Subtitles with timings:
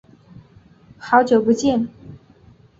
[0.97, 1.87] 好久不见。